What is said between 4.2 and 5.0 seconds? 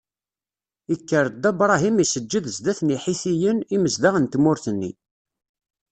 tmurt-nni.